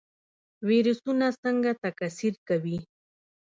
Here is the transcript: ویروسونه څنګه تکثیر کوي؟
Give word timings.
ویروسونه 0.67 1.27
څنګه 1.43 1.71
تکثیر 1.83 2.33
کوي؟ 2.47 2.77